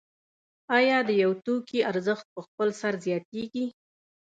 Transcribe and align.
آیا 0.77 0.97
د 1.07 1.09
یو 1.23 1.31
توکي 1.45 1.79
ارزښت 1.91 2.25
په 2.33 2.39
خپل 2.47 2.67
سر 2.81 2.93
زیاتېږي 3.05 3.65